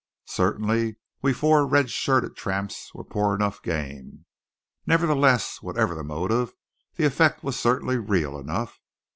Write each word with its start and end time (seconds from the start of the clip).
Certainly 0.33 0.95
we 1.21 1.31
four 1.31 1.63
red 1.67 1.91
shirted 1.91 2.35
tramps 2.35 2.91
were 2.95 3.03
poor 3.03 3.35
enough 3.35 3.61
game. 3.61 4.25
Nevertheless, 4.87 5.61
whatever 5.61 5.93
the 5.93 6.03
motive, 6.03 6.53
the 6.95 7.05
effect 7.05 7.43
was 7.43 7.55
certainly 7.59 7.99
real 7.99 8.39
enough. 8.39 8.79